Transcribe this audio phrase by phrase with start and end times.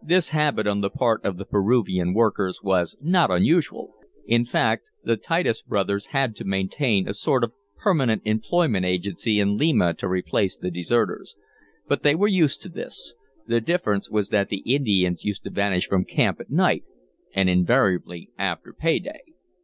[0.00, 3.92] This habit on the part of the Peruvian workers was not unusual.
[4.24, 9.56] In fact, the Titus brothers had to maintain a sort of permanent employment agency in
[9.56, 11.34] Lima to replace the deserters.
[11.88, 13.16] But they were used to this.
[13.48, 16.84] The difference was that the Indians used to vanish from camp at night,
[17.34, 19.22] and invariably after pay day.